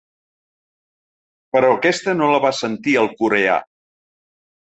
Però 1.55 1.69
aquesta 1.75 2.15
no 2.23 2.31
la 2.33 2.41
va 2.47 2.53
sentir 2.63 2.97
el 3.03 3.11
coreà. 3.21 3.61